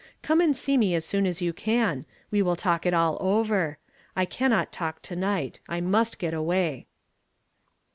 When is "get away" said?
6.17-6.87